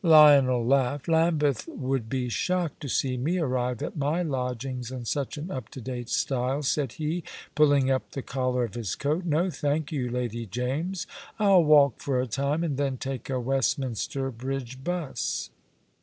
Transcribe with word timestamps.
Lionel 0.03 0.65
laughed. 0.65 1.07
"Lambeth 1.07 1.67
would 1.67 2.09
be 2.09 2.27
shocked 2.27 2.79
to 2.81 2.89
see 2.89 3.17
me 3.17 3.37
arrive 3.37 3.83
at 3.83 3.95
my 3.95 4.23
lodgings 4.23 4.89
in 4.89 5.05
such 5.05 5.37
an 5.37 5.51
up 5.51 5.69
to 5.69 5.79
date 5.79 6.09
style," 6.09 6.63
said 6.63 6.93
he, 6.93 7.23
pulling 7.53 7.91
up 7.91 8.09
the 8.09 8.23
collar 8.23 8.63
of 8.63 8.73
his 8.73 8.95
coat. 8.95 9.25
"No, 9.25 9.51
thank 9.51 9.91
you, 9.91 10.09
Lady 10.09 10.47
James. 10.47 11.05
I'll 11.37 11.63
walk 11.63 12.01
for 12.01 12.19
a 12.19 12.25
time, 12.25 12.63
and 12.63 12.77
then 12.77 12.97
take 12.97 13.29
a 13.29 13.39
Westminster 13.39 14.31
Bridge 14.31 14.83
'bus." 14.83 15.51